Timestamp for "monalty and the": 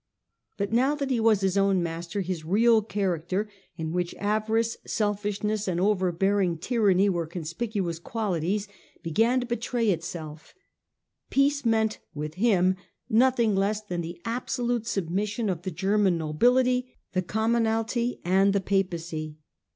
17.53-18.59